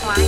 Why? 0.00 0.27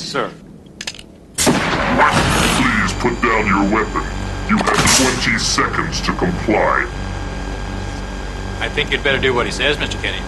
Yes, 0.00 0.08
sir. 0.08 0.32
Please 1.36 2.92
put 3.00 3.20
down 3.20 3.46
your 3.46 3.64
weapon. 3.70 4.02
You 4.48 4.56
have 4.56 4.80
20 5.22 5.38
seconds 5.38 6.00
to 6.00 6.12
comply. 6.14 6.88
I 8.60 8.68
think 8.70 8.90
you'd 8.90 9.04
better 9.04 9.18
do 9.18 9.34
what 9.34 9.44
he 9.44 9.52
says, 9.52 9.76
Mr. 9.76 10.00
Kinney. 10.00 10.22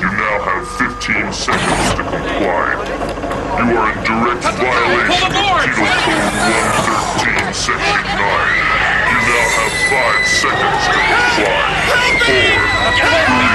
You 0.00 0.08
now 0.10 0.42
have 0.42 0.66
15 0.76 1.32
seconds 1.32 1.94
to 1.94 2.02
comply. 2.02 2.74
You 3.58 3.76
are 3.78 3.92
in 3.92 4.02
direct 4.02 4.42
violation 4.42 5.30
of 5.30 5.54
Penal 5.62 5.86
Code 6.02 6.26
113, 7.22 7.54
Section 7.54 8.02
9. 8.18 8.75
Five 9.96 10.26
seconds. 10.26 10.84
To 10.88 10.92
comply. 12.92 13.45